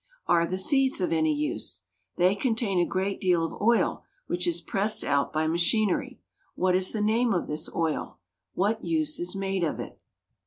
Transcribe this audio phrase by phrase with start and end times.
[0.25, 1.83] Are the seeds of any use?
[2.17, 6.19] They contain a great deal of oil, which is pressed out by machinery.
[6.55, 8.17] What is the name of this oil?
[8.55, 9.99] What use is made of it?